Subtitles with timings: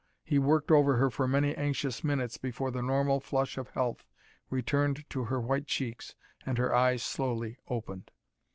[0.23, 4.03] He worked over her for many anxious minutes before the normal flush of health
[4.49, 8.09] returned to her white cheeks and her eyes slowly opened.